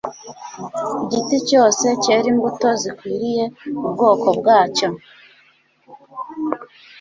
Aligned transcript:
igiti 1.05 1.37
cyose 1.49 1.85
cyere 2.03 2.25
imbuto 2.33 2.67
zikwiriye 2.81 3.43
ubwoko 3.85 4.27
bwacyo 4.39 4.89